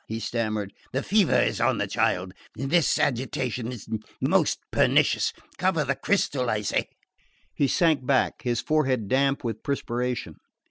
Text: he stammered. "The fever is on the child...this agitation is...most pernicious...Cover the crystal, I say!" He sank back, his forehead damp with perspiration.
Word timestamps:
he 0.07 0.19
stammered. 0.19 0.73
"The 0.93 1.03
fever 1.03 1.39
is 1.39 1.61
on 1.61 1.77
the 1.77 1.85
child...this 1.85 2.97
agitation 2.97 3.71
is...most 3.71 4.57
pernicious...Cover 4.71 5.83
the 5.83 5.93
crystal, 5.95 6.49
I 6.49 6.61
say!" 6.63 6.87
He 7.53 7.67
sank 7.67 8.03
back, 8.03 8.41
his 8.41 8.61
forehead 8.61 9.07
damp 9.07 9.43
with 9.43 9.61
perspiration. 9.61 10.37